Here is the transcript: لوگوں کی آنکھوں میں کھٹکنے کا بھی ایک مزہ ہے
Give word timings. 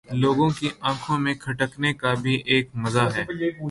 لوگوں 0.07 0.49
کی 0.49 0.69
آنکھوں 0.81 1.17
میں 1.19 1.33
کھٹکنے 1.35 1.93
کا 1.93 2.13
بھی 2.13 2.35
ایک 2.45 2.69
مزہ 2.75 3.07
ہے 3.15 3.23